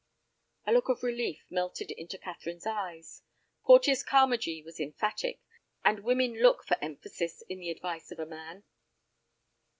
[0.65, 3.21] A look of relief melted into Catherine's eyes.
[3.63, 5.41] Porteus Carmagee was emphatic,
[5.85, 8.63] and women look for emphasis in the advice of a man.